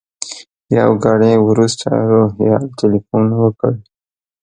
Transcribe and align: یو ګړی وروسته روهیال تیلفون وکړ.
یو 0.79 0.91
ګړی 1.05 1.33
وروسته 1.47 1.87
روهیال 2.11 2.65
تیلفون 2.77 3.25
وکړ. 3.41 3.73